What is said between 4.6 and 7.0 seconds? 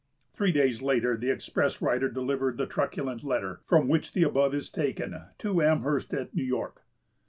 taken, to Amherst at New York.